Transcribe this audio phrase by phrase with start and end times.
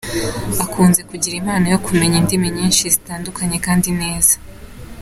[0.63, 4.33] Akunze kugira impano yo kumenya indimi nyinshi zitandukanye kandi neza.